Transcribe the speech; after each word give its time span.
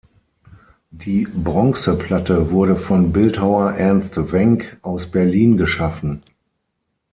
Die 0.89 1.27
Bronzeplatte 1.27 2.49
wurde 2.49 2.75
von 2.75 3.13
Bildhauer 3.13 3.73
Ernst 3.73 4.17
Wenck 4.31 4.79
aus 4.81 5.05
Berlin 5.05 5.57
geschaffen. 5.57 6.23